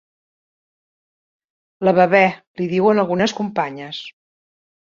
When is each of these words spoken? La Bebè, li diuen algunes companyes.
La 1.87 1.93
Bebè, 1.99 2.23
li 2.63 2.73
diuen 2.75 3.05
algunes 3.05 3.37
companyes. 3.41 4.05